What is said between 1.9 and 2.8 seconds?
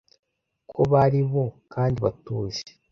batuje